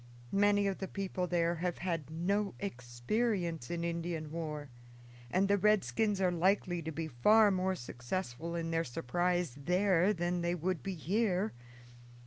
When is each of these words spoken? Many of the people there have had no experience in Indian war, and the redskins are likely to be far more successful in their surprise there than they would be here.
Many 0.33 0.65
of 0.65 0.79
the 0.79 0.87
people 0.87 1.27
there 1.27 1.57
have 1.57 1.77
had 1.77 2.09
no 2.09 2.55
experience 2.59 3.69
in 3.69 3.83
Indian 3.83 4.31
war, 4.31 4.71
and 5.29 5.47
the 5.47 5.59
redskins 5.59 6.19
are 6.19 6.31
likely 6.31 6.81
to 6.81 6.91
be 6.91 7.07
far 7.07 7.51
more 7.51 7.75
successful 7.75 8.55
in 8.55 8.71
their 8.71 8.83
surprise 8.83 9.53
there 9.55 10.11
than 10.11 10.41
they 10.41 10.55
would 10.55 10.81
be 10.81 10.95
here. 10.95 11.53